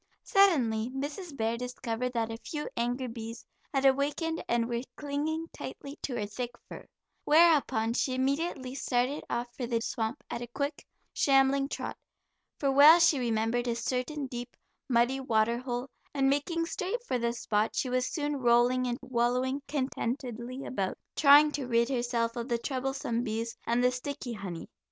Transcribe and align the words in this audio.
Suddenly 0.23 0.89
Mrs. 0.89 1.37
Bear 1.37 1.57
discovered 1.59 2.13
that 2.13 2.31
a 2.31 2.37
few 2.37 2.67
angry 2.75 3.05
bees 3.05 3.45
had 3.71 3.85
awakened 3.85 4.43
and 4.49 4.67
were 4.67 4.81
clinging 4.97 5.47
tightly 5.53 5.99
to 6.01 6.15
her 6.15 6.25
thick 6.25 6.49
fur, 6.67 6.87
whereupon 7.23 7.93
she 7.93 8.15
immediately 8.15 8.73
started 8.73 9.23
off 9.29 9.53
for 9.55 9.67
the 9.67 9.79
swamp 9.79 10.23
at 10.27 10.41
a 10.41 10.47
quick, 10.47 10.87
shambling 11.13 11.69
trot, 11.69 11.95
for 12.59 12.71
well 12.71 12.97
she 12.97 13.19
remembered 13.19 13.67
a 13.67 13.75
certain 13.75 14.25
deep, 14.25 14.57
muddy 14.89 15.19
water 15.19 15.59
hole, 15.59 15.87
and 16.15 16.27
making 16.31 16.65
straight 16.65 17.03
for 17.03 17.19
the 17.19 17.31
spot, 17.31 17.75
she 17.75 17.87
was 17.87 18.07
soon 18.11 18.37
rolling 18.37 18.87
and 18.87 18.97
wallowing 19.03 19.61
contentedly 19.67 20.65
about, 20.65 20.97
trying 21.15 21.51
to 21.51 21.67
rid 21.67 21.89
herself 21.89 22.35
of 22.35 22.49
the 22.49 22.57
troublesome 22.57 23.21
bees, 23.21 23.55
and 23.67 23.83
the 23.83 23.91
sticky 23.91 24.33
honey. 24.33 24.67